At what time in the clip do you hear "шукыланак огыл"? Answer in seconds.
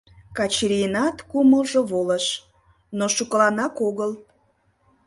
3.15-4.11